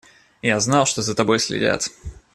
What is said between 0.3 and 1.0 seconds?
Я знал,